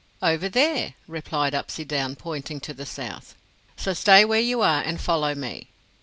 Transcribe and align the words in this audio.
"Over 0.23 0.49
there," 0.49 0.95
replied 1.07 1.53
Upsydoun, 1.53 2.15
pointing 2.17 2.59
to 2.61 2.73
the 2.73 2.87
south; 2.87 3.35
"so 3.77 3.93
stay 3.93 4.25
where 4.25 4.39
you 4.39 4.61
are 4.61 4.81
and 4.81 4.99
follow 4.99 5.35
me." 5.35 5.69